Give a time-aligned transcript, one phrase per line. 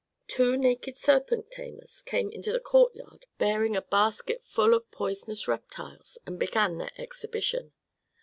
[0.27, 6.17] Two naked serpent tamers came into the courtyard bearing a basket full of poisonous reptiles,
[6.25, 7.71] and began their exhibition.